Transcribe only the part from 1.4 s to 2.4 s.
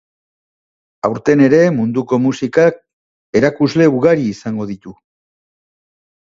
ere munduko